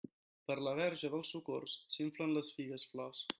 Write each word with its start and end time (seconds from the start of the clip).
Per 0.51 0.55
la 0.67 0.71
Verge 0.79 1.11
dels 1.15 1.33
Socors, 1.35 1.75
s'inflen 1.97 2.35
les 2.39 2.51
figues-flors. 2.57 3.23